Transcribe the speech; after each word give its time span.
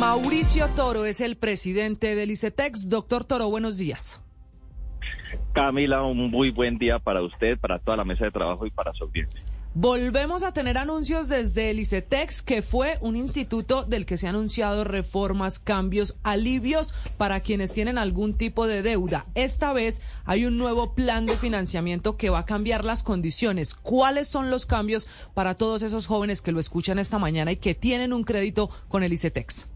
Mauricio 0.00 0.66
Toro 0.68 1.04
es 1.04 1.20
el 1.20 1.36
presidente 1.36 2.14
del 2.14 2.30
ICETEX. 2.30 2.88
Doctor 2.88 3.26
Toro, 3.26 3.50
buenos 3.50 3.76
días. 3.76 4.22
Camila, 5.52 6.02
un 6.04 6.30
muy 6.30 6.50
buen 6.50 6.78
día 6.78 6.98
para 6.98 7.20
usted, 7.20 7.58
para 7.58 7.78
toda 7.78 7.98
la 7.98 8.04
mesa 8.04 8.24
de 8.24 8.30
trabajo 8.30 8.64
y 8.64 8.70
para 8.70 8.94
su 8.94 9.04
audiencia. 9.04 9.42
Volvemos 9.74 10.42
a 10.42 10.54
tener 10.54 10.78
anuncios 10.78 11.28
desde 11.28 11.68
el 11.68 11.80
ICETEX, 11.80 12.40
que 12.40 12.62
fue 12.62 12.96
un 13.02 13.14
instituto 13.14 13.84
del 13.84 14.06
que 14.06 14.16
se 14.16 14.26
han 14.26 14.36
anunciado 14.36 14.84
reformas, 14.84 15.58
cambios, 15.58 16.16
alivios 16.22 16.94
para 17.18 17.40
quienes 17.40 17.74
tienen 17.74 17.98
algún 17.98 18.38
tipo 18.38 18.66
de 18.66 18.80
deuda. 18.80 19.26
Esta 19.34 19.74
vez 19.74 20.00
hay 20.24 20.46
un 20.46 20.56
nuevo 20.56 20.94
plan 20.94 21.26
de 21.26 21.36
financiamiento 21.36 22.16
que 22.16 22.30
va 22.30 22.38
a 22.38 22.46
cambiar 22.46 22.86
las 22.86 23.02
condiciones. 23.02 23.74
¿Cuáles 23.74 24.28
son 24.28 24.48
los 24.48 24.64
cambios 24.64 25.06
para 25.34 25.56
todos 25.56 25.82
esos 25.82 26.06
jóvenes 26.06 26.40
que 26.40 26.52
lo 26.52 26.58
escuchan 26.58 26.98
esta 26.98 27.18
mañana 27.18 27.52
y 27.52 27.56
que 27.56 27.74
tienen 27.74 28.14
un 28.14 28.24
crédito 28.24 28.70
con 28.88 29.02
el 29.02 29.12
ICETEX? 29.12 29.68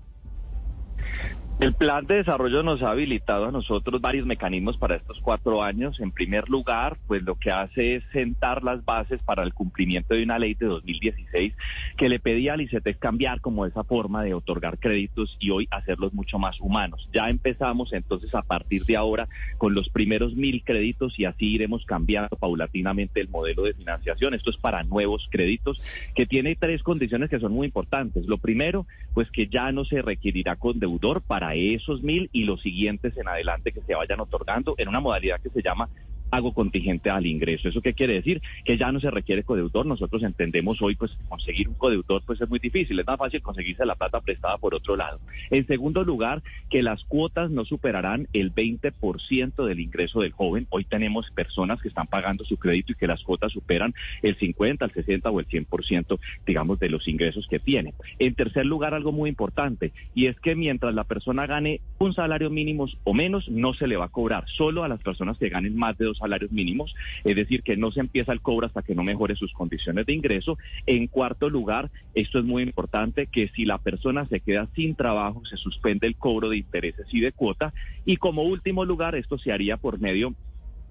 El 1.60 1.72
plan 1.72 2.04
de 2.04 2.16
desarrollo 2.16 2.64
nos 2.64 2.82
ha 2.82 2.90
habilitado 2.90 3.46
a 3.46 3.52
nosotros 3.52 4.00
varios 4.00 4.26
mecanismos 4.26 4.76
para 4.76 4.96
estos 4.96 5.20
cuatro 5.20 5.62
años. 5.62 6.00
En 6.00 6.10
primer 6.10 6.48
lugar, 6.48 6.98
pues 7.06 7.22
lo 7.22 7.36
que 7.36 7.52
hace 7.52 7.94
es 7.94 8.04
sentar 8.12 8.64
las 8.64 8.84
bases 8.84 9.22
para 9.22 9.44
el 9.44 9.54
cumplimiento 9.54 10.14
de 10.14 10.24
una 10.24 10.40
ley 10.40 10.54
de 10.54 10.66
2016 10.66 11.54
que 11.96 12.08
le 12.08 12.18
pedía 12.18 12.54
al 12.54 12.60
ICETEX 12.60 12.98
cambiar 12.98 13.40
como 13.40 13.66
esa 13.66 13.84
forma 13.84 14.24
de 14.24 14.34
otorgar 14.34 14.78
créditos 14.78 15.36
y 15.38 15.50
hoy 15.50 15.68
hacerlos 15.70 16.12
mucho 16.12 16.40
más 16.40 16.60
humanos. 16.60 17.08
Ya 17.14 17.30
empezamos 17.30 17.92
entonces 17.92 18.34
a 18.34 18.42
partir 18.42 18.84
de 18.84 18.96
ahora 18.96 19.28
con 19.56 19.74
los 19.74 19.88
primeros 19.90 20.34
mil 20.34 20.64
créditos 20.64 21.18
y 21.20 21.24
así 21.24 21.54
iremos 21.54 21.84
cambiando 21.86 22.36
paulatinamente 22.36 23.20
el 23.20 23.28
modelo 23.28 23.62
de 23.62 23.74
financiación. 23.74 24.34
Esto 24.34 24.50
es 24.50 24.56
para 24.56 24.82
nuevos 24.82 25.28
créditos 25.30 25.80
que 26.16 26.26
tiene 26.26 26.56
tres 26.56 26.82
condiciones 26.82 27.30
que 27.30 27.38
son 27.38 27.52
muy 27.52 27.66
importantes. 27.66 28.26
Lo 28.26 28.38
primero, 28.38 28.86
pues 29.14 29.30
que 29.30 29.46
ya 29.46 29.70
no 29.70 29.84
se 29.84 30.02
requerirá 30.02 30.56
con 30.56 30.80
deudor 30.80 31.22
para 31.22 31.43
esos 31.52 32.02
mil 32.02 32.30
y 32.32 32.44
los 32.44 32.62
siguientes 32.62 33.16
en 33.16 33.28
adelante 33.28 33.72
que 33.72 33.82
se 33.82 33.94
vayan 33.94 34.20
otorgando 34.20 34.74
en 34.78 34.88
una 34.88 35.00
modalidad 35.00 35.40
que 35.42 35.50
se 35.50 35.62
llama 35.62 35.90
pago 36.34 36.52
contingente 36.52 37.10
al 37.10 37.26
ingreso. 37.26 37.68
¿Eso 37.68 37.80
qué 37.80 37.94
quiere 37.94 38.14
decir? 38.14 38.42
Que 38.64 38.76
ya 38.76 38.90
no 38.90 38.98
se 38.98 39.08
requiere 39.08 39.44
codeudor. 39.44 39.86
Nosotros 39.86 40.24
entendemos 40.24 40.82
hoy, 40.82 40.96
pues 40.96 41.16
conseguir 41.28 41.68
un 41.68 41.74
codeudor 41.74 42.24
pues 42.26 42.40
es 42.40 42.48
muy 42.48 42.58
difícil. 42.58 42.98
Es 42.98 43.06
más 43.06 43.18
fácil 43.18 43.40
conseguirse 43.40 43.86
la 43.86 43.94
plata 43.94 44.20
prestada 44.20 44.58
por 44.58 44.74
otro 44.74 44.96
lado. 44.96 45.20
En 45.50 45.64
segundo 45.68 46.02
lugar, 46.02 46.42
que 46.70 46.82
las 46.82 47.04
cuotas 47.04 47.52
no 47.52 47.64
superarán 47.64 48.26
el 48.32 48.52
20% 48.52 49.64
del 49.64 49.78
ingreso 49.78 50.22
del 50.22 50.32
joven. 50.32 50.66
Hoy 50.70 50.84
tenemos 50.84 51.30
personas 51.30 51.80
que 51.80 51.86
están 51.86 52.08
pagando 52.08 52.44
su 52.44 52.56
crédito 52.56 52.90
y 52.90 52.96
que 52.96 53.06
las 53.06 53.22
cuotas 53.22 53.52
superan 53.52 53.94
el 54.22 54.34
50, 54.34 54.86
el 54.86 54.90
60 54.90 55.30
o 55.30 55.38
el 55.38 55.46
100%, 55.46 56.18
digamos, 56.44 56.80
de 56.80 56.90
los 56.90 57.06
ingresos 57.06 57.46
que 57.46 57.60
tiene. 57.60 57.94
En 58.18 58.34
tercer 58.34 58.66
lugar, 58.66 58.92
algo 58.92 59.12
muy 59.12 59.30
importante, 59.30 59.92
y 60.16 60.26
es 60.26 60.40
que 60.40 60.56
mientras 60.56 60.94
la 60.94 61.04
persona 61.04 61.46
gane 61.46 61.80
un 62.00 62.12
salario 62.12 62.50
mínimo 62.50 62.88
o 63.04 63.14
menos, 63.14 63.48
no 63.48 63.72
se 63.74 63.86
le 63.86 63.96
va 63.96 64.06
a 64.06 64.08
cobrar. 64.08 64.48
Solo 64.48 64.82
a 64.82 64.88
las 64.88 65.00
personas 65.00 65.38
que 65.38 65.48
ganen 65.48 65.76
más 65.76 65.96
de 65.96 66.06
dos 66.06 66.20
salarios 66.24 66.52
mínimos, 66.52 66.94
es 67.22 67.36
decir, 67.36 67.62
que 67.62 67.76
no 67.76 67.90
se 67.90 68.00
empieza 68.00 68.32
el 68.32 68.40
cobro 68.40 68.66
hasta 68.66 68.82
que 68.82 68.94
no 68.94 69.04
mejore 69.04 69.36
sus 69.36 69.52
condiciones 69.52 70.06
de 70.06 70.14
ingreso. 70.14 70.56
En 70.86 71.06
cuarto 71.06 71.50
lugar, 71.50 71.90
esto 72.14 72.38
es 72.38 72.44
muy 72.44 72.62
importante, 72.62 73.26
que 73.26 73.48
si 73.48 73.66
la 73.66 73.78
persona 73.78 74.26
se 74.26 74.40
queda 74.40 74.68
sin 74.74 74.94
trabajo, 74.94 75.44
se 75.44 75.56
suspende 75.56 76.06
el 76.06 76.16
cobro 76.16 76.48
de 76.48 76.56
intereses 76.56 77.06
y 77.12 77.20
de 77.20 77.32
cuota. 77.32 77.74
Y 78.06 78.16
como 78.16 78.42
último 78.42 78.84
lugar, 78.84 79.14
esto 79.14 79.38
se 79.38 79.52
haría 79.52 79.76
por 79.76 80.00
medio 80.00 80.34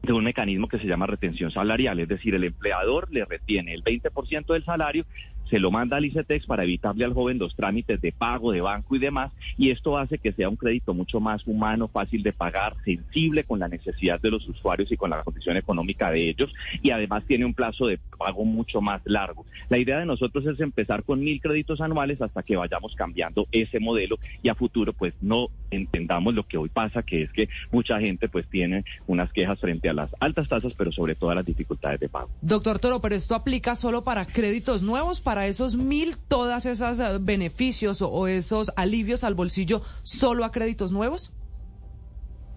de 0.04 0.14
un 0.14 0.24
mecanismo 0.24 0.68
que 0.68 0.80
se 0.80 0.86
llama 0.86 1.08
retención 1.08 1.50
salarial, 1.50 1.98
es 2.00 2.10
decir, 2.10 2.36
el 2.36 2.44
empleador 2.44 3.08
le 3.10 3.24
retiene 3.24 3.74
el 3.74 3.84
20% 3.84 4.52
del 4.52 4.66
salario 4.66 5.06
se 5.50 5.60
lo 5.60 5.72
manda 5.72 5.98
al 5.98 6.06
ICETEX 6.06 6.46
para 6.46 6.64
evitarle 6.64 7.06
al 7.06 7.14
joven 7.14 7.40
los 7.40 7.56
trámites 7.56 8.02
de 8.02 8.12
pago 8.12 8.52
de 8.52 8.62
banco 8.62 8.96
y 8.96 9.00
demás, 9.00 9.32
y 9.58 9.70
esto 9.70 9.98
hace 9.98 10.18
que 10.18 10.32
sea 10.34 10.50
un 10.50 10.56
crédito 10.56 10.94
mucho 10.94 11.20
más 11.20 11.46
humano, 11.48 11.88
fácil 11.88 12.24
de 12.24 12.34
pagar, 12.34 12.76
sensible 12.84 13.44
con 13.44 13.60
la 13.60 13.68
necesidad 13.68 14.20
de 14.20 14.32
los 14.32 14.48
usuarios 14.48 14.92
y 14.92 14.98
con 14.98 15.10
la 15.10 15.24
condición 15.24 15.58
económica 15.58 16.12
de 16.12 16.30
ellos, 16.30 16.52
y 16.82 16.92
además 16.92 17.24
tiene 17.26 17.46
un 17.46 17.54
plazo 17.54 17.88
de 17.88 18.00
pago 18.18 18.46
mucho 18.46 18.82
más 18.82 19.02
largo. 19.06 19.46
La 19.70 19.78
idea 19.78 20.00
de 20.00 20.06
nosotros 20.06 20.46
es 20.46 20.60
empezar 20.60 21.04
con 21.04 21.20
mil 21.20 21.42
créditos 21.42 21.82
anuales 21.82 22.22
hasta 22.22 22.44
que 22.44 22.56
vayamos 22.56 22.96
cambiando 22.96 23.48
ese 23.52 23.80
modelo 23.80 24.18
y 24.42 24.50
a 24.50 24.56
futuro 24.56 24.94
pues 24.94 25.14
no 25.22 25.48
entendamos 25.72 26.34
lo 26.34 26.44
que 26.48 26.58
hoy 26.58 26.70
pasa, 26.70 27.04
que 27.04 27.24
es 27.24 27.32
que 27.32 27.50
mucha 27.72 28.00
gente 28.00 28.30
pues 28.30 28.48
tiene 28.50 28.86
unas 29.08 29.32
quejas 29.32 29.60
frente 29.60 29.90
a 29.90 29.94
las 29.94 30.10
altas 30.20 30.48
tasas, 30.48 30.74
pero 30.74 30.92
sobre 30.92 31.16
todo 31.16 31.32
a 31.32 31.36
las 31.36 31.46
dificultades 31.46 32.00
de 32.00 32.10
pago. 32.10 32.30
Doctor 32.42 32.80
Toro, 32.80 33.02
pero 33.02 33.16
esto 33.16 33.36
aplica 33.36 33.76
solo 33.76 34.04
para 34.04 34.26
créditos 34.26 34.82
nuevos, 34.82 35.20
para 35.20 35.33
esos 35.42 35.76
mil, 35.76 36.18
todas 36.18 36.66
esas 36.66 37.00
eh, 37.00 37.18
beneficios 37.20 38.02
o 38.02 38.28
esos 38.28 38.72
alivios 38.76 39.24
al 39.24 39.34
bolsillo 39.34 39.82
solo 40.04 40.46
a 40.46 40.52
créditos 40.52 40.92
nuevos? 40.92 41.34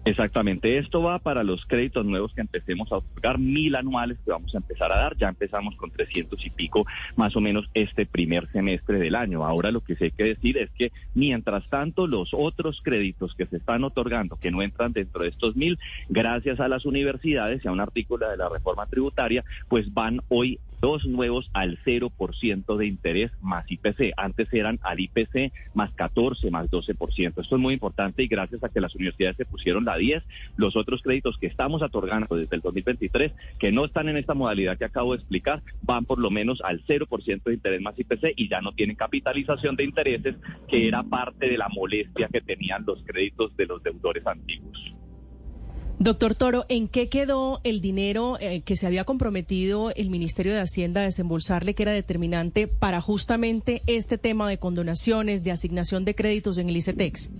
Exactamente, 0.07 0.77
esto 0.77 1.01
va 1.01 1.19
para 1.19 1.43
los 1.43 1.65
créditos 1.65 2.05
nuevos 2.05 2.33
que 2.33 2.39
empecemos 2.39 2.89
a 2.93 2.97
otorgar, 2.97 3.37
mil 3.39 3.75
anuales 3.75 4.17
que 4.23 4.31
vamos 4.31 4.55
a 4.55 4.59
empezar 4.59 4.89
a 4.89 4.99
dar, 4.99 5.17
ya 5.17 5.27
empezamos 5.27 5.75
con 5.75 5.91
300 5.91 6.45
y 6.45 6.49
pico 6.49 6.85
más 7.17 7.35
o 7.35 7.41
menos 7.41 7.69
este 7.73 8.05
primer 8.05 8.49
semestre 8.53 8.99
del 8.99 9.15
año. 9.15 9.43
Ahora 9.43 9.69
lo 9.69 9.81
que 9.81 9.97
sí 9.97 10.05
hay 10.05 10.11
que 10.11 10.23
decir 10.23 10.57
es 10.59 10.69
que 10.71 10.93
mientras 11.13 11.67
tanto 11.69 12.07
los 12.07 12.29
otros 12.31 12.79
créditos 12.81 13.35
que 13.35 13.47
se 13.47 13.57
están 13.57 13.83
otorgando, 13.83 14.37
que 14.37 14.49
no 14.49 14.61
entran 14.61 14.93
dentro 14.93 15.23
de 15.23 15.29
estos 15.29 15.57
mil, 15.57 15.77
gracias 16.07 16.61
a 16.61 16.69
las 16.69 16.85
universidades 16.85 17.65
y 17.65 17.67
a 17.67 17.73
un 17.73 17.81
artículo 17.81 18.29
de 18.29 18.37
la 18.37 18.47
reforma 18.47 18.85
tributaria, 18.85 19.43
pues 19.67 19.93
van 19.93 20.21
hoy 20.29 20.57
dos 20.81 21.05
nuevos 21.05 21.49
al 21.53 21.79
0% 21.83 22.77
de 22.77 22.85
interés 22.85 23.31
más 23.41 23.65
IPC. 23.69 24.13
Antes 24.17 24.47
eran 24.53 24.79
al 24.83 24.99
IPC 24.99 25.51
más 25.73 25.91
14, 25.93 26.51
más 26.51 26.69
12%. 26.69 27.41
Esto 27.41 27.55
es 27.55 27.61
muy 27.61 27.73
importante 27.73 28.23
y 28.23 28.27
gracias 28.27 28.63
a 28.63 28.69
que 28.69 28.81
las 28.81 28.95
universidades 28.95 29.37
se 29.37 29.45
pusieron 29.45 29.85
la 29.85 29.97
10, 29.97 30.23
los 30.55 30.75
otros 30.75 31.01
créditos 31.01 31.37
que 31.37 31.47
estamos 31.47 31.81
otorgando 31.81 32.35
desde 32.35 32.55
el 32.55 32.61
2023, 32.61 33.31
que 33.59 33.71
no 33.71 33.85
están 33.85 34.09
en 34.09 34.17
esta 34.17 34.33
modalidad 34.33 34.77
que 34.77 34.85
acabo 34.85 35.13
de 35.13 35.19
explicar, 35.19 35.61
van 35.81 36.05
por 36.05 36.19
lo 36.19 36.29
menos 36.29 36.61
al 36.61 36.83
0% 36.85 37.43
de 37.43 37.53
interés 37.53 37.81
más 37.81 37.97
IPC 37.97 38.33
y 38.35 38.49
ya 38.49 38.61
no 38.61 38.71
tienen 38.71 38.95
capitalización 38.95 39.75
de 39.75 39.83
intereses, 39.83 40.35
que 40.67 40.87
era 40.87 41.03
parte 41.03 41.49
de 41.49 41.57
la 41.57 41.69
molestia 41.69 42.27
que 42.31 42.41
tenían 42.41 42.83
los 42.85 43.03
créditos 43.03 43.55
de 43.55 43.65
los 43.65 43.81
deudores 43.83 44.25
antiguos. 44.25 44.96
Doctor 45.99 46.35
Toro, 46.35 46.65
¿en 46.69 46.87
qué 46.87 47.09
quedó 47.09 47.59
el 47.63 47.81
dinero 47.81 48.37
eh, 48.39 48.61
que 48.61 48.75
se 48.75 48.85
había 48.85 49.03
comprometido 49.03 49.89
el 49.95 50.11
Ministerio 50.11 50.53
de 50.53 50.61
Hacienda 50.61 51.01
a 51.01 51.05
desembolsarle, 51.05 51.73
que 51.73 51.81
era 51.81 51.91
determinante 51.91 52.67
para 52.67 53.01
justamente 53.01 53.81
este 53.87 54.19
tema 54.19 54.47
de 54.47 54.59
condonaciones, 54.59 55.43
de 55.43 55.51
asignación 55.51 56.05
de 56.05 56.13
créditos 56.13 56.59
en 56.59 56.69
el 56.69 56.77
ICETEX? 56.77 57.31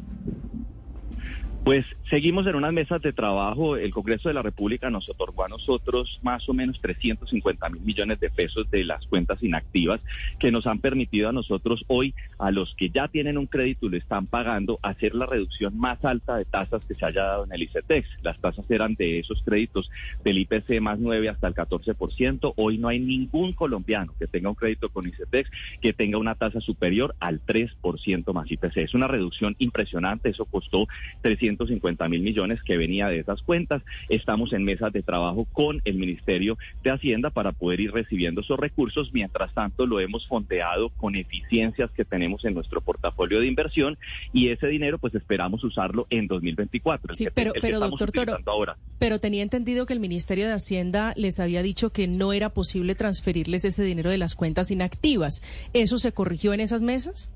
Pues 1.67 1.85
seguimos 2.09 2.47
en 2.47 2.55
unas 2.55 2.72
mesas 2.72 3.01
de 3.01 3.11
trabajo. 3.11 3.75
El 3.75 3.91
Congreso 3.91 4.29
de 4.29 4.33
la 4.33 4.41
República 4.41 4.89
nos 4.89 5.09
otorgó 5.09 5.44
a 5.44 5.50
nosotros 5.50 6.17
más 6.23 6.47
o 6.47 6.53
menos 6.53 6.79
350 6.79 7.67
mil 7.67 7.81
millones 7.81 8.22
de 8.22 8.29
pesos 8.29 8.72
de 8.72 8.85
las 8.85 9.05
cuentas 9.07 9.44
inactivas 9.44 10.00
que 10.39 10.50
nos 10.50 10.66
han 10.66 10.79
permitido 10.79 11.28
a 11.28 11.33
nosotros 11.33 11.83
hoy, 11.88 12.16
a 12.39 12.51
los 12.51 12.73
que 12.75 12.89
ya 12.89 13.09
tienen 13.09 13.38
un 13.38 13.47
crédito 13.47 13.85
y 13.85 13.89
lo 13.89 13.97
están 13.97 14.28
pagando, 14.28 14.79
hacer 14.81 15.14
la 15.14 15.25
reducción 15.25 15.78
más 15.78 16.05
alta 16.05 16.37
de 16.37 16.46
tasas 16.46 16.85
que 16.85 16.93
se 16.93 17.05
haya 17.05 17.23
dado 17.23 17.43
en 17.43 17.52
el 17.52 17.64
ICETEX. 17.64 18.08
Las 18.22 18.40
tasas 18.40 18.63
eran 18.72 18.96
de 18.96 19.20
esos 19.20 19.43
créditos 19.43 19.91
del 20.23 20.37
IPC 20.37 20.79
más 20.79 20.99
9 20.99 21.28
hasta 21.28 21.49
el 21.49 21.53
14%. 21.53 22.53
Hoy 22.55 22.78
no 22.78 22.87
hay 22.87 22.99
ningún 22.99 23.52
colombiano 23.52 24.13
que 24.17 24.28
tenga 24.28 24.47
un 24.47 24.55
crédito 24.55 24.87
con 24.87 25.05
ICETEX 25.05 25.49
que 25.81 25.91
tenga 25.91 26.17
una 26.17 26.35
tasa 26.35 26.61
superior 26.61 27.13
al 27.20 27.46
3% 27.46 28.31
más 28.31 28.49
IPC. 28.49 28.78
Es 28.78 28.93
una 28.93 29.09
reducción 29.09 29.53
impresionante. 29.59 30.29
Eso 30.29 30.46
costó 30.46 30.87
300 31.23 31.57
150 31.58 32.08
mil 32.09 32.22
millones 32.22 32.62
que 32.64 32.78
venía 32.78 33.08
de 33.08 33.20
esas 33.20 33.42
cuentas. 33.42 33.82
Estamos 34.09 34.54
en 34.54 34.64
mesas 34.64 34.94
de 34.94 35.04
trabajo 35.04 35.46
con 35.52 35.82
el 35.86 35.96
Ministerio 35.96 36.58
de 36.84 36.92
Hacienda 36.92 37.30
para 37.30 37.52
poder 37.52 37.80
ir 37.80 37.92
recibiendo 37.92 38.42
esos 38.42 38.59
recursos. 38.59 39.12
Mientras 39.14 39.54
tanto, 39.54 39.86
lo 39.86 40.00
hemos 40.00 40.28
fondeado 40.28 40.90
con 40.90 41.16
eficiencias 41.16 41.92
que 41.92 42.06
tenemos 42.06 42.46
en 42.46 42.54
nuestro 42.54 42.82
portafolio 42.82 43.40
de 43.40 43.48
inversión 43.48 43.98
y 44.34 44.50
ese 44.50 44.68
dinero 44.68 45.00
pues 45.00 45.16
esperamos 45.16 45.64
usarlo 45.64 46.08
en 46.09 46.28
2024. 46.28 47.16
Sí, 47.16 47.28
pero, 47.34 47.54
pero 47.59 47.80
doctor 47.80 48.12
Toro, 48.12 48.38
ahora. 48.46 48.78
pero 49.00 49.20
tenía 49.20 49.44
entendido 49.44 49.86
que 49.86 49.94
el 49.94 50.00
Ministerio 50.00 50.48
de 50.48 50.54
Hacienda 50.54 51.14
les 51.16 51.40
había 51.40 51.62
dicho 51.62 51.92
que 51.92 52.08
no 52.08 52.34
era 52.34 52.50
posible 52.50 52.96
transferirles 52.96 53.66
ese 53.66 53.84
dinero 53.84 54.09
de 54.09 54.18
las 54.18 54.36
cuentas 54.36 54.72
inactivas. 54.72 55.42
¿Eso 55.74 55.98
se 55.98 56.12
corrigió 56.12 56.54
en 56.54 56.59
esas 56.59 56.82
mesas? 56.82 57.32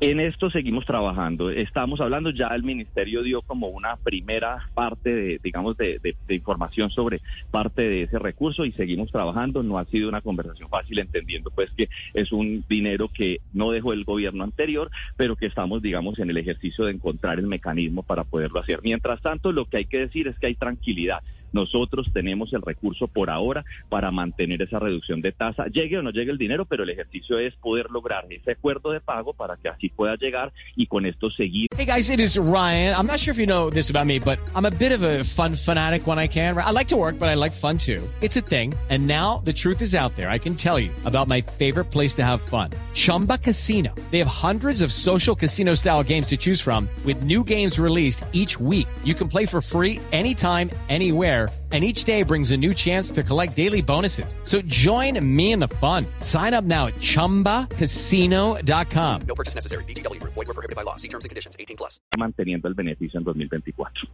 En 0.00 0.20
esto 0.20 0.48
seguimos 0.48 0.86
trabajando. 0.86 1.50
Estamos 1.50 2.00
hablando, 2.00 2.30
ya 2.30 2.48
el 2.48 2.62
ministerio 2.62 3.24
dio 3.24 3.42
como 3.42 3.66
una 3.66 3.96
primera 3.96 4.68
parte 4.72 5.12
de, 5.12 5.40
digamos, 5.42 5.76
de, 5.76 6.00
información 6.28 6.90
sobre 6.90 7.20
parte 7.50 7.82
de 7.82 8.02
ese 8.02 8.18
recurso 8.20 8.64
y 8.64 8.70
seguimos 8.72 9.10
trabajando. 9.10 9.64
No 9.64 9.76
ha 9.76 9.84
sido 9.86 10.08
una 10.08 10.20
conversación 10.20 10.68
fácil, 10.68 11.00
entendiendo 11.00 11.50
pues 11.50 11.70
que 11.76 11.88
es 12.14 12.30
un 12.30 12.64
dinero 12.68 13.10
que 13.12 13.40
no 13.52 13.72
dejó 13.72 13.92
el 13.92 14.04
gobierno 14.04 14.44
anterior, 14.44 14.88
pero 15.16 15.34
que 15.34 15.46
estamos, 15.46 15.82
digamos, 15.82 16.20
en 16.20 16.30
el 16.30 16.36
ejercicio 16.36 16.84
de 16.84 16.92
encontrar 16.92 17.40
el 17.40 17.48
mecanismo 17.48 18.04
para 18.04 18.22
poderlo 18.22 18.60
hacer. 18.60 18.80
Mientras 18.84 19.20
tanto, 19.20 19.50
lo 19.50 19.64
que 19.64 19.78
hay 19.78 19.84
que 19.86 19.98
decir 19.98 20.28
es 20.28 20.38
que 20.38 20.46
hay 20.46 20.54
tranquilidad. 20.54 21.24
Nosotros 21.52 22.10
tenemos 22.12 22.52
el 22.52 22.62
recurso 22.62 23.08
por 23.08 23.30
ahora 23.30 23.64
para 23.88 24.10
mantener 24.10 24.62
esa 24.62 24.78
reducción 24.78 25.20
de 25.20 25.32
tasa, 25.32 25.66
llegue 25.66 25.98
o 25.98 26.02
no 26.02 26.10
llegue 26.10 26.30
el 26.30 26.38
dinero, 26.38 26.64
pero 26.64 26.84
el 26.84 26.90
ejercicio 26.90 27.38
es 27.38 27.54
poder 27.56 27.90
lograr 27.90 28.26
ese 28.30 28.52
acuerdo 28.52 28.90
de 28.90 29.00
pago 29.00 29.32
para 29.32 29.56
que 29.56 29.68
así 29.68 29.88
pueda 29.88 30.16
llegar 30.16 30.52
y 30.76 30.86
con 30.86 31.06
esto 31.06 31.30
seguir. 31.30 31.68
Hey 31.76 31.86
guys, 31.86 32.10
it 32.10 32.20
is 32.20 32.36
Ryan. 32.36 32.94
I'm 32.96 33.06
not 33.06 33.20
sure 33.20 33.32
if 33.32 33.38
you 33.38 33.46
know 33.46 33.70
this 33.70 33.90
about 33.90 34.06
me, 34.06 34.18
but 34.18 34.38
I'm 34.54 34.64
a 34.64 34.70
bit 34.70 34.92
of 34.92 35.02
a 35.02 35.24
fun 35.24 35.54
fanatic 35.54 36.06
when 36.06 36.18
I 36.18 36.26
can. 36.26 36.56
I 36.58 36.70
like 36.70 36.88
to 36.88 36.96
work, 36.96 37.18
but 37.18 37.28
I 37.28 37.34
like 37.34 37.52
fun 37.52 37.78
too. 37.78 38.02
It's 38.20 38.36
a 38.36 38.40
thing. 38.40 38.74
And 38.90 39.06
now 39.06 39.42
the 39.44 39.52
truth 39.52 39.80
is 39.80 39.94
out 39.94 40.16
there. 40.16 40.28
I 40.28 40.38
can 40.38 40.54
tell 40.54 40.78
you 40.78 40.90
about 41.04 41.28
my 41.28 41.40
favorite 41.40 41.86
place 41.92 42.14
to 42.16 42.24
have 42.24 42.40
fun. 42.40 42.70
Chumba 42.94 43.38
Casino. 43.38 43.94
They 44.10 44.18
have 44.18 44.26
hundreds 44.26 44.82
of 44.82 44.92
social 44.92 45.36
casino 45.36 45.76
style 45.76 46.02
games 46.02 46.26
to 46.28 46.36
choose 46.36 46.60
from 46.60 46.88
with 47.04 47.22
new 47.22 47.44
games 47.44 47.78
released 47.78 48.24
each 48.32 48.58
week. 48.58 48.88
You 49.04 49.14
can 49.14 49.28
play 49.28 49.46
for 49.46 49.60
free 49.60 50.00
anytime, 50.10 50.70
anywhere 50.88 51.37
and 51.70 51.84
each 51.84 52.04
day 52.04 52.22
brings 52.22 52.50
a 52.50 52.56
new 52.56 52.72
chance 52.72 53.10
to 53.10 53.22
collect 53.22 53.54
daily 53.54 53.82
bonuses. 53.82 54.34
So 54.44 54.62
join 54.62 55.20
me 55.20 55.52
in 55.52 55.60
the 55.60 55.68
fun. 55.68 56.06
Sign 56.20 56.54
up 56.54 56.64
now 56.64 56.86
at 56.86 56.94
ChumbaCasino.com. 56.94 59.20
No 59.26 59.34
purchase 59.34 59.54
necessary. 59.54 59.84
BGW. 59.84 60.22
Void 60.22 60.34
were 60.34 60.46
prohibited 60.46 60.76
by 60.76 60.84
law. 60.84 60.96
See 60.96 61.08
terms 61.08 61.26
and 61.26 61.30
conditions. 61.30 61.58
18 61.60 61.76
plus. 61.76 62.00
Manteniendo 62.16 62.68
el 62.68 62.74
beneficio 62.74 63.18
en 63.18 63.24
2024. 63.24 64.08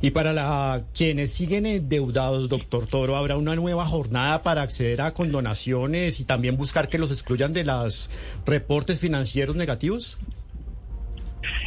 Y 0.00 0.10
para 0.10 0.32
la, 0.32 0.84
quienes 0.94 1.32
siguen 1.32 1.66
endeudados, 1.66 2.48
doctor 2.48 2.86
Toro, 2.86 3.16
¿habrá 3.16 3.36
una 3.36 3.56
nueva 3.56 3.86
jornada 3.86 4.42
para 4.42 4.62
acceder 4.62 5.00
a 5.00 5.14
condonaciones 5.14 6.20
y 6.20 6.24
también 6.24 6.56
buscar 6.56 6.88
que 6.88 6.98
los 6.98 7.10
excluyan 7.10 7.52
de 7.52 7.64
los 7.64 8.10
reportes 8.44 9.00
financieros 9.00 9.56
negativos? 9.56 10.18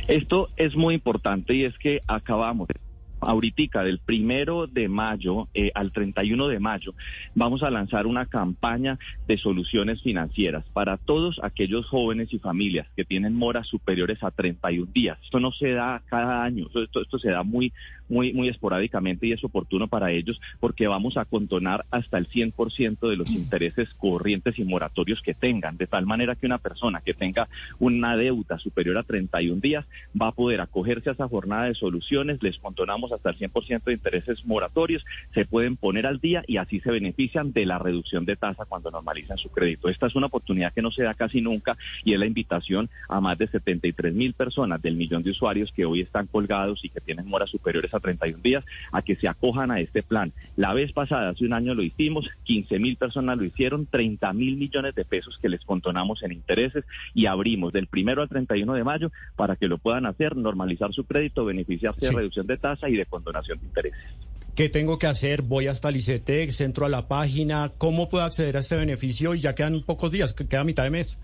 Esto 0.08 0.50
es 0.56 0.76
muy 0.76 0.96
importante 0.96 1.54
y 1.54 1.66
es 1.66 1.78
que 1.78 2.02
acabamos 2.08 2.68
ahorita 3.20 3.84
del 3.84 4.00
primero 4.00 4.68
de 4.68 4.88
mayo 4.88 5.48
eh, 5.54 5.72
al 5.74 5.92
31 5.92 6.48
de 6.48 6.60
mayo 6.60 6.94
vamos 7.36 7.64
a 7.64 7.70
lanzar 7.70 8.08
una 8.08 8.26
campaña 8.26 9.00
de 9.28 9.38
soluciones 9.38 10.02
financieras 10.02 10.66
para 10.74 10.98
todos 10.98 11.40
aquellos 11.44 11.88
jóvenes 11.88 12.34
y 12.34 12.40
familias 12.40 12.88
que 12.96 13.06
tienen 13.06 13.36
moras 13.36 13.68
superiores 13.68 14.24
a 14.24 14.32
31 14.32 14.92
días. 14.94 15.18
Esto 15.24 15.40
no 15.40 15.52
se 15.52 15.72
da 15.72 16.02
cada 16.08 16.44
año, 16.44 16.68
esto, 16.74 17.02
esto 17.02 17.20
se 17.20 17.30
da 17.30 17.44
muy, 17.44 17.74
muy, 18.10 18.34
muy 18.34 18.48
esporádicamente 18.48 19.28
y 19.28 19.32
es 19.32 19.44
oportuno 19.44 19.88
para 19.88 20.12
ellos 20.12 20.40
porque 20.60 20.88
vamos 20.88 21.18
a 21.18 21.26
contonar 21.26 21.86
hasta 21.92 22.18
el 22.18 22.28
100% 22.28 23.10
de 23.10 23.18
los 23.18 23.30
intereses 23.30 23.90
corrientes 23.96 24.58
y 24.60 24.64
moratorios 24.64 25.22
que 25.22 25.34
tengan, 25.34 25.78
de 25.78 25.88
tal 25.88 26.06
manera 26.06 26.36
que 26.36 26.46
una 26.46 26.58
persona 26.58 27.02
que 27.02 27.14
tenga 27.14 27.48
una 27.80 28.16
deuda 28.16 28.60
superior 28.60 28.98
a 28.98 29.04
31 29.04 29.62
días 29.62 29.86
va 30.20 30.28
a 30.28 30.32
poder 30.32 30.62
acogerse 30.62 31.10
a 31.10 31.14
esa 31.14 31.28
jornada 31.28 31.66
de 31.66 31.76
soluciones, 31.76 32.42
les 32.42 32.58
contonamos 32.58 33.12
hasta 33.12 33.30
el 33.30 33.38
100% 33.38 33.84
de 33.84 33.94
intereses 33.94 34.46
moratorios, 34.46 35.06
se 35.34 35.46
pueden 35.46 35.78
poner 35.78 36.06
al 36.06 36.20
día 36.20 36.44
y 36.48 36.58
así 36.58 36.80
se 36.80 36.92
benefician 36.92 37.54
de 37.54 37.66
la 37.66 37.80
reducción 37.80 38.26
de 38.26 38.36
tasa 38.36 38.66
cuando 38.66 38.92
normalizan 38.92 39.38
su 39.38 39.50
crédito. 39.50 39.90
Esta 39.90 40.08
es 40.08 40.16
una 40.16 40.28
oportunidad 40.28 40.74
que 40.74 40.82
no 40.82 40.92
se 40.92 41.04
da 41.04 41.14
casi 41.14 41.42
nunca 41.42 41.78
y 42.04 42.14
es 42.14 42.20
la 42.20 42.26
invitación 42.26 42.90
a 43.10 43.22
más 43.22 43.38
de 43.38 43.48
73 43.48 44.14
mil 44.14 44.34
personas 44.34 44.82
del 44.82 44.96
millón 44.96 45.24
de 45.24 45.32
usuarios 45.32 45.72
que 45.72 45.86
hoy 45.86 46.02
están 46.02 46.28
colgados 46.28 46.84
y 46.84 46.90
que 46.90 47.02
tienen 47.02 47.28
moras 47.28 47.50
superiores 47.50 47.94
a 47.94 47.97
31 48.00 48.42
días 48.42 48.64
a 48.92 49.02
que 49.02 49.16
se 49.16 49.28
acojan 49.28 49.72
a 49.72 49.80
este 49.80 50.04
plan. 50.04 50.34
La 50.56 50.74
vez 50.74 50.92
pasada, 50.92 51.30
hace 51.30 51.46
un 51.46 51.54
año 51.54 51.74
lo 51.74 51.84
hicimos, 51.84 52.30
15 52.44 52.80
mil 52.80 52.98
personas 52.98 53.38
lo 53.38 53.44
hicieron, 53.44 53.86
30 53.86 54.34
mil 54.34 54.58
millones 54.58 54.96
de 54.96 55.06
pesos 55.06 55.38
que 55.42 55.50
les 55.50 55.64
contonamos 55.64 56.24
en 56.24 56.32
intereses 56.32 56.86
y 57.14 57.26
abrimos 57.26 57.74
del 57.74 57.88
primero 57.88 58.22
al 58.22 58.30
31 58.30 58.74
de 58.74 58.84
mayo 58.84 59.12
para 59.36 59.56
que 59.56 59.68
lo 59.68 59.78
puedan 59.78 60.06
hacer, 60.06 60.36
normalizar 60.36 60.94
su 60.94 61.06
crédito, 61.06 61.46
beneficiarse 61.46 62.08
de 62.08 62.12
reducción 62.12 62.48
de 62.48 62.58
tasa 62.58 62.90
y 62.90 62.96
de 62.96 63.06
condonación 63.06 63.60
de 63.60 63.66
intereses. 63.66 64.00
¿Qué 64.58 64.70
tengo 64.70 64.98
que 64.98 65.06
hacer? 65.06 65.44
Voy 65.44 65.68
hasta 65.68 65.92
Licetex, 65.92 66.62
entro 66.62 66.88
a 66.88 66.90
la 66.90 67.08
página. 67.08 67.74
¿Cómo 67.78 68.10
puedo 68.10 68.24
acceder 68.24 68.58
a 68.58 68.62
este 68.62 68.76
beneficio? 68.76 69.36
Y 69.36 69.42
ya 69.42 69.54
quedan 69.54 69.84
pocos 69.84 70.12
días, 70.12 70.34
queda 70.34 70.64
mitad 70.64 70.84
de 70.84 70.90
mes. 70.90 71.20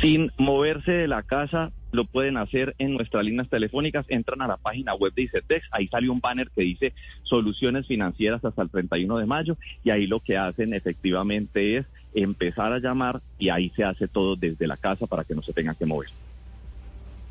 Sin 0.00 0.32
moverse 0.36 0.90
de 0.90 1.06
la 1.06 1.22
casa, 1.22 1.70
lo 1.94 2.04
pueden 2.04 2.36
hacer 2.36 2.74
en 2.78 2.94
nuestras 2.94 3.24
líneas 3.24 3.48
telefónicas, 3.48 4.04
entran 4.08 4.42
a 4.42 4.48
la 4.48 4.56
página 4.56 4.94
web 4.94 5.14
de 5.14 5.22
ICETEX, 5.22 5.66
ahí 5.70 5.88
sale 5.88 6.08
un 6.08 6.20
banner 6.20 6.50
que 6.50 6.62
dice 6.62 6.92
soluciones 7.22 7.86
financieras 7.86 8.44
hasta 8.44 8.62
el 8.62 8.70
31 8.70 9.18
de 9.18 9.26
mayo 9.26 9.56
y 9.82 9.90
ahí 9.90 10.06
lo 10.06 10.20
que 10.20 10.36
hacen 10.36 10.74
efectivamente 10.74 11.78
es 11.78 11.86
empezar 12.14 12.72
a 12.72 12.78
llamar 12.78 13.22
y 13.38 13.48
ahí 13.48 13.70
se 13.74 13.84
hace 13.84 14.08
todo 14.08 14.36
desde 14.36 14.66
la 14.66 14.76
casa 14.76 15.06
para 15.06 15.24
que 15.24 15.34
no 15.34 15.42
se 15.42 15.52
tenga 15.52 15.74
que 15.74 15.86
mover. 15.86 16.08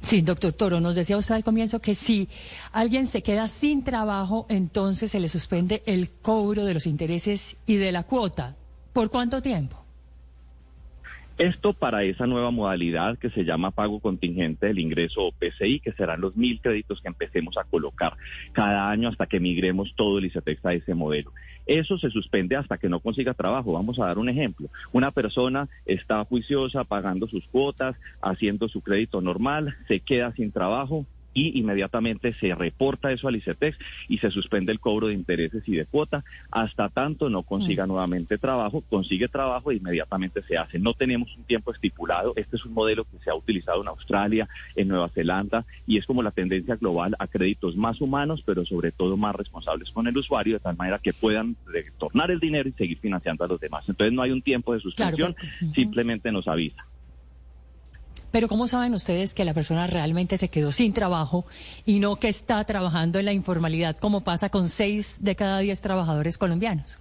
Sí, 0.02 0.22
doctor 0.22 0.52
Toro, 0.52 0.82
nos 0.82 0.96
decía 0.96 1.18
usted 1.18 1.36
al 1.36 1.44
comienzo 1.46 1.80
que 1.80 1.96
si 1.96 2.28
alguien 2.74 3.08
se 3.08 3.24
queda 3.24 3.48
sin 3.48 3.84
trabajo, 3.84 4.46
entonces 4.50 5.12
se 5.12 5.20
le 5.20 5.30
suspende 5.30 5.82
el 5.86 6.10
cobro 6.10 6.66
de 6.66 6.74
los 6.74 6.88
intereses 6.88 7.56
y 7.66 7.78
de 7.78 7.94
la 7.94 8.04
cuota. 8.04 8.58
¿Por 8.92 9.10
cuánto 9.10 9.42
tiempo? 9.42 9.83
Esto 11.44 11.74
para 11.74 12.06
esa 12.06 12.26
nueva 12.26 12.52
modalidad 12.52 13.18
que 13.18 13.30
se 13.30 13.44
llama 13.44 13.72
pago 13.72 14.00
contingente 14.00 14.68
del 14.68 14.80
ingreso 14.80 15.26
o 15.26 15.34
PCI, 15.34 15.82
que 15.82 15.92
serán 15.92 16.22
los 16.22 16.38
mil 16.38 16.62
créditos 16.62 17.02
que 17.02 17.10
empecemos 17.10 17.58
a 17.58 17.66
colocar 17.66 18.16
cada 18.54 18.90
año 18.90 19.10
hasta 19.10 19.26
que 19.26 19.42
migremos 19.42 19.94
todo 19.98 20.20
el 20.20 20.26
ICETEX 20.28 20.66
a 20.66 20.74
ese 20.74 20.96
modelo. 20.96 21.34
Eso 21.66 21.98
se 21.98 22.12
suspende 22.12 22.56
hasta 22.56 22.78
que 22.78 22.88
no 22.88 23.02
consiga 23.02 23.34
trabajo. 23.34 23.74
Vamos 23.74 24.00
a 24.00 24.06
dar 24.06 24.20
un 24.20 24.30
ejemplo. 24.30 24.70
Una 24.94 25.12
persona 25.12 25.68
está 25.86 26.24
juiciosa 26.24 26.86
pagando 26.86 27.28
sus 27.28 27.46
cuotas, 27.48 27.98
haciendo 28.22 28.70
su 28.70 28.80
crédito 28.80 29.20
normal, 29.20 29.76
se 29.90 30.00
queda 30.00 30.32
sin 30.32 30.54
trabajo, 30.54 31.06
y 31.34 31.60
inmediatamente 31.60 32.34
se 32.34 32.54
reporta 32.56 33.12
eso 33.12 33.28
al 33.28 33.36
ICETEX 33.36 33.78
y 34.08 34.18
se 34.20 34.32
suspende 34.32 34.72
el 34.72 34.80
cobro 34.80 35.08
de 35.08 35.14
intereses 35.14 35.64
y 35.68 35.76
de 35.76 35.86
cuota 35.86 36.24
hasta 36.52 36.90
tanto 36.90 37.30
no 37.30 37.44
consiga 37.44 37.86
mm. 37.86 37.90
nuevamente 37.90 38.38
trabajo, 38.38 38.82
consigue 38.90 39.28
trabajo 39.28 39.72
e 39.72 39.76
inmediatamente 39.76 40.42
se 40.44 40.58
hace. 40.58 40.80
No 40.80 40.94
tenemos 40.94 41.36
un 41.36 41.44
tiempo 41.44 41.72
estipulado, 41.72 42.34
este 42.36 42.56
es 42.56 42.66
un 42.66 42.74
modelo 42.74 43.06
que 43.06 43.18
se 43.24 43.30
ha 43.30 43.36
utilizado 43.36 43.82
en 43.82 43.88
Australia, 43.88 44.48
en 44.76 44.88
Nueva 44.88 45.10
Zelanda 45.10 45.66
y 45.88 45.98
es 45.98 46.06
como 46.06 46.24
la 46.24 46.32
tendencia 46.32 46.76
global 46.76 47.16
a 47.20 47.28
créditos 47.28 47.76
más 47.76 48.02
humanos, 48.02 48.44
pero 48.46 48.66
sobre 48.66 48.92
todo 48.92 49.18
más 49.18 49.36
responsables 49.36 49.92
con 49.92 50.08
el 50.08 50.18
usuario, 50.18 50.54
de 50.54 50.60
tal 50.60 50.78
manera 50.78 51.00
que 51.00 51.14
puedan 51.14 51.56
retornar 51.66 52.32
el 52.32 52.40
dinero 52.40 52.70
y 52.70 52.74
seguir 52.74 53.00
financiando 53.00 53.44
a 53.44 53.48
los 53.48 53.60
demás. 53.60 53.88
Entonces 53.88 54.14
no 54.14 54.22
hay 54.22 54.32
un 54.32 54.42
tiempo 54.42 54.74
de 54.74 54.80
suspensión, 54.80 55.36
simplemente 55.74 56.32
nos 56.32 56.48
avisa. 56.48 56.86
Pero 58.34 58.48
¿cómo 58.48 58.68
saben 58.68 58.96
ustedes 58.96 59.36
que 59.36 59.46
la 59.46 59.54
persona 59.54 59.86
realmente 59.86 60.40
se 60.40 60.50
quedó 60.50 60.72
sin 60.72 60.92
trabajo 60.92 61.46
y 61.86 62.00
no 62.00 62.16
que 62.16 62.30
está 62.30 62.64
trabajando 62.64 63.20
en 63.20 63.26
la 63.26 63.32
informalidad 63.32 63.96
como 63.98 64.24
pasa 64.24 64.50
con 64.50 64.70
seis 64.70 65.24
de 65.24 65.36
cada 65.36 65.60
diez 65.60 65.82
trabajadores 65.82 66.40
colombianos? 66.40 67.00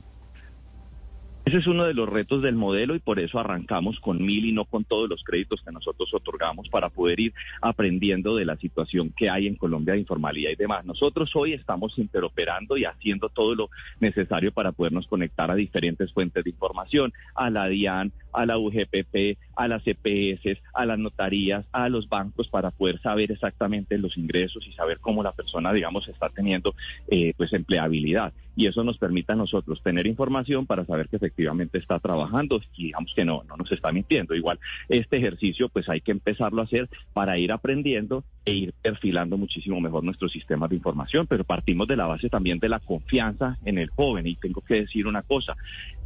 Ese 1.47 1.57
es 1.57 1.67
uno 1.67 1.85
de 1.85 1.95
los 1.95 2.07
retos 2.07 2.43
del 2.43 2.55
modelo 2.55 2.95
y 2.95 2.99
por 2.99 3.19
eso 3.19 3.39
arrancamos 3.39 3.99
con 3.99 4.23
mil 4.23 4.45
y 4.45 4.53
no 4.53 4.67
con 4.67 4.85
todos 4.85 5.09
los 5.09 5.25
créditos 5.25 5.63
que 5.63 5.73
nosotros 5.73 6.13
otorgamos 6.13 6.69
para 6.69 6.91
poder 6.91 7.19
ir 7.19 7.33
aprendiendo 7.63 8.37
de 8.37 8.45
la 8.45 8.57
situación 8.59 9.11
que 9.17 9.31
hay 9.31 9.47
en 9.47 9.57
Colombia 9.57 9.95
de 9.95 10.01
informalidad 10.01 10.51
y 10.51 10.57
demás. 10.57 10.85
Nosotros 10.85 11.35
hoy 11.35 11.55
estamos 11.55 11.99
interoperando 11.99 12.77
y 12.77 12.85
haciendo 12.85 13.31
todo 13.31 13.55
lo 13.55 13.71
necesario 14.01 14.53
para 14.53 14.71
podernos 14.71 15.07
conectar 15.07 15.51
a 15.51 15.55
diferentes 15.55 16.13
fuentes 16.13 16.45
de 16.45 16.51
información, 16.51 17.13
a 17.35 17.49
la 17.49 17.67
DIAN, 17.67 18.13
a 18.33 18.47
la 18.47 18.59
UGPP, 18.59 19.39
a 19.57 19.69
las 19.69 19.83
EPS, 19.87 20.59
a 20.75 20.87
las 20.87 20.99
notarías, 20.99 21.67
a 21.73 21.89
los 21.89 22.09
bancos 22.09 22.49
para 22.49 22.71
poder 22.71 23.01
saber 23.01 23.33
exactamente 23.33 23.99
los 23.99 24.17
ingresos 24.17 24.67
y 24.67 24.73
saber 24.73 24.99
cómo 24.99 25.23
la 25.23 25.33
persona, 25.33 25.73
digamos, 25.73 26.09
está 26.09 26.29
teniendo 26.29 26.75
eh, 27.09 27.35
pues 27.37 27.53
empleabilidad. 27.53 28.33
Y 28.55 28.67
eso 28.67 28.85
nos 28.85 28.99
permite 28.99 29.33
a 29.33 29.37
nosotros 29.37 29.83
tener 29.83 30.07
información 30.07 30.67
para 30.67 30.85
saber 30.85 31.09
que 31.09 31.17
efectivamente 31.17 31.79
está 31.79 31.99
trabajando 32.01 32.61
y 32.77 32.85
digamos 32.85 33.13
que 33.15 33.25
no, 33.25 33.45
no 33.49 33.57
nos 33.57 33.73
está 33.73 33.93
mintiendo. 33.93 34.35
Igual 34.35 34.59
este 34.89 35.17
ejercicio 35.17 35.69
pues 35.69 35.89
hay 35.89 36.01
que 36.01 36.13
empezarlo 36.13 36.61
a 36.61 36.65
hacer 36.65 36.89
para 37.15 37.39
ir 37.39 37.53
aprendiendo 37.53 38.25
e 38.45 38.53
ir 38.53 38.75
perfilando 38.83 39.37
muchísimo 39.37 39.81
mejor 39.81 40.03
nuestros 40.05 40.33
sistemas 40.33 40.71
de 40.71 40.77
información, 40.77 41.27
pero 41.27 41.45
partimos 41.45 41.87
de 41.87 41.97
la 41.97 42.07
base 42.07 42.29
también 42.29 42.59
de 42.59 42.69
la 42.69 42.81
confianza 42.81 43.59
en 43.65 43.79
el 43.79 43.91
joven. 43.91 44.27
Y 44.27 44.37
tengo 44.37 44.61
que 44.61 44.83
decir 44.83 45.07
una 45.07 45.23
cosa, 45.23 45.57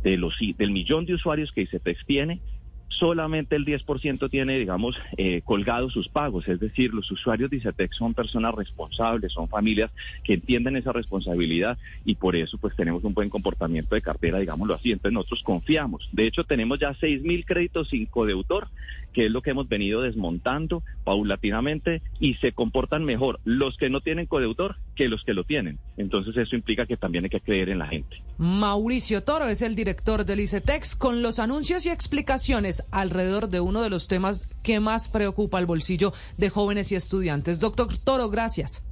de 0.02 0.16
los, 0.16 0.35
del 0.59 0.71
millón 0.71 1.07
de 1.07 1.14
usuarios 1.14 1.50
que 1.52 1.62
ICETEX 1.62 2.05
tiene, 2.07 2.40
solamente 2.88 3.57
el 3.57 3.64
10% 3.64 4.31
tiene, 4.31 4.59
digamos, 4.59 4.97
eh, 5.16 5.43
colgados 5.45 5.93
sus 5.93 6.09
pagos. 6.09 6.49
Es 6.49 6.61
decir, 6.61 6.95
los 6.95 7.11
usuarios 7.11 7.50
de 7.50 7.59
ICETEX 7.59 7.97
son 7.97 8.14
personas 8.14 8.55
responsables, 8.55 9.33
son 9.33 9.49
familias 9.49 9.90
que 10.25 10.35
entienden 10.35 10.76
esa 10.76 10.93
responsabilidad 10.93 11.78
y 12.05 12.14
por 12.14 12.37
eso 12.37 12.59
pues 12.59 12.75
tenemos 12.76 13.05
un 13.05 13.14
buen 13.14 13.28
comportamiento 13.28 13.95
de 13.95 14.02
cartera, 14.02 14.38
digámoslo 14.38 14.75
así. 14.75 14.93
Entonces 14.93 15.12
nosotros 15.12 15.43
confiamos. 15.43 16.09
De 16.12 16.26
hecho, 16.26 16.45
tenemos 16.45 16.78
ya 16.78 16.90
6.000 16.90 17.45
créditos 17.45 17.88
sin 17.88 18.07
codeudor 18.07 18.69
que 19.16 19.25
es 19.25 19.33
lo 19.33 19.40
que 19.40 19.49
hemos 19.49 19.66
venido 19.66 20.02
desmontando 20.02 20.83
paulatinamente 21.02 22.02
y 22.21 22.35
se 22.35 22.52
comportan 22.52 23.02
mejor 23.02 23.40
los 23.45 23.78
que 23.78 23.88
no 23.88 24.02
tienen 24.02 24.26
codeudor 24.26 24.76
que 24.97 25.09
los 25.09 25.23
que 25.23 25.35
lo 25.35 25.45
tienen. 25.45 25.79
Entonces 25.97 26.37
eso 26.37 26.57
implica 26.57 26.87
que 26.87 26.97
también 26.97 27.25
hay 27.25 27.31
que 27.31 27.41
creer 27.41 27.69
en 27.69 27.79
la 27.79 27.87
gente. 27.87 28.17
Mauricio 28.38 29.23
Toro 29.23 29.47
es 29.47 29.62
el 29.62 29.76
director 29.76 30.25
del 30.25 30.41
ICETEX 30.41 30.97
con 30.97 31.23
los 31.23 31.38
anuncios 31.38 31.87
y 31.87 31.91
explicaciones 31.91 32.83
alrededor 32.91 33.49
de 33.49 33.61
uno 33.61 33.83
de 33.83 33.91
los 33.91 34.09
temas 34.09 34.49
que 34.65 34.81
más 34.81 35.09
preocupa 35.09 35.59
al 35.59 35.67
bolsillo 35.67 36.12
de 36.37 36.50
jóvenes 36.50 36.91
y 36.91 36.97
estudiantes. 36.97 37.61
Doctor 37.61 37.97
Toro, 37.99 38.29
gracias. 38.31 38.83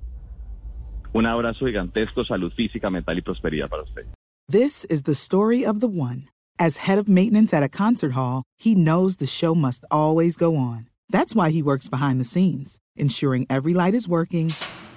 Un 1.13 1.27
abrazo 1.27 1.67
gigantesco, 1.67 2.25
salud 2.25 2.53
física, 2.53 2.91
mental 2.91 3.19
y 3.19 3.23
prosperidad 3.23 3.69
para 3.69 3.83
usted. 3.83 4.05
This 4.49 4.85
is 4.91 5.05
the 5.05 5.15
story 5.15 5.65
of 5.65 5.81
the 5.81 5.89
one. 5.89 6.29
As 6.59 6.87
head 6.87 6.99
of 6.99 7.09
maintenance 7.09 7.55
at 7.55 7.63
a 7.63 7.69
concert 7.69 8.13
hall, 8.13 8.43
he 8.59 8.75
knows 8.75 9.17
the 9.17 9.27
show 9.27 9.55
must 9.55 9.85
always 9.91 10.37
go 10.37 10.57
on. 10.57 10.89
That's 11.09 11.35
why 11.35 11.51
he 11.51 11.63
works 11.63 11.89
behind 11.89 12.21
the 12.21 12.25
scenes, 12.25 12.79
ensuring 12.97 13.47
every 13.49 13.75
light 13.75 13.95
is 13.95 14.09
working, 14.09 14.53